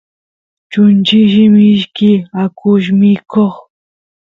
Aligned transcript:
chunchilli 0.71 1.43
mishki 1.53 2.11
akush 2.43 2.87
mikoq 2.99 3.55